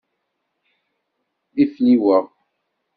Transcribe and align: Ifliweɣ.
Ifliweɣ. 1.63 2.25